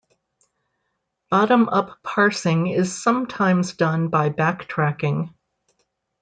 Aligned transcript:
Bottom-up 1.29 2.01
parsing 2.01 2.65
is 2.65 2.99
sometimes 3.03 3.73
done 3.75 4.07
by 4.07 4.31
backtracking. 4.31 5.29